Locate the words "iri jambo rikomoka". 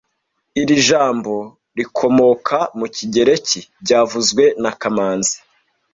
0.61-2.57